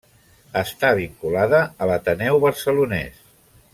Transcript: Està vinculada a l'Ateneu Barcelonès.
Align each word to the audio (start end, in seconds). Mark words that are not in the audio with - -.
Està 0.61 0.89
vinculada 0.99 1.59
a 1.85 1.91
l'Ateneu 1.91 2.41
Barcelonès. 2.47 3.21